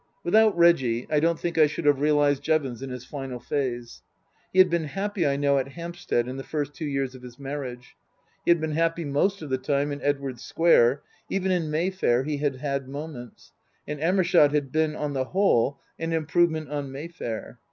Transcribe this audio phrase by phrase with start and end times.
[0.23, 4.01] Without Reggie I don't think I should have realized Jevons in his final phase.
[4.51, 7.37] He had been happy, I know, at Hampstead in the first two years of his
[7.37, 7.95] marriage;
[8.43, 12.37] he had been happy most of the time in Edwardes Square; even in Mayfair he
[12.37, 13.51] had had moments;
[13.87, 17.59] and Amershott had been, on the whole, an improvement on Mayfair.